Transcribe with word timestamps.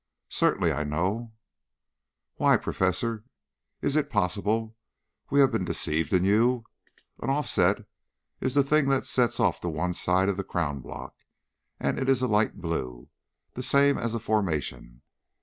"Certainly, 0.29 0.71
I 0.73 0.83
know" 0.83 1.31
"Why, 2.37 2.57
Professor! 2.57 3.23
Is 3.83 3.95
it 3.95 4.09
possible 4.09 4.75
we 5.29 5.39
have 5.41 5.51
been 5.51 5.63
deceived 5.63 6.11
in 6.11 6.23
you? 6.25 6.63
An 7.21 7.29
offset 7.29 7.85
is 8.39 8.55
the 8.55 8.63
thing 8.63 8.87
that 8.89 9.05
sets 9.05 9.39
off 9.39 9.59
to 9.61 9.69
one 9.69 9.93
side 9.93 10.27
of 10.27 10.37
the 10.37 10.43
crown 10.43 10.79
block 10.79 11.13
and 11.79 11.99
it's 11.99 12.21
a 12.21 12.27
light 12.27 12.57
blue, 12.59 13.09
the 13.53 13.61
same 13.61 13.99
as 13.99 14.15
a 14.15 14.19
formation. 14.19 15.03